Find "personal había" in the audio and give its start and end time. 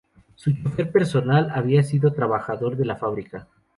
0.91-1.83